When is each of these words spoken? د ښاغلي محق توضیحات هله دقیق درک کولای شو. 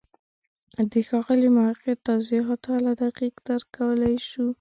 د 0.91 0.93
ښاغلي 1.07 1.49
محق 1.57 1.83
توضیحات 2.07 2.61
هله 2.73 2.91
دقیق 3.03 3.35
درک 3.47 3.67
کولای 3.77 4.15
شو. 4.27 4.45